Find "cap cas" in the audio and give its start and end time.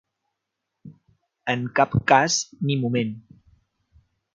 1.81-2.41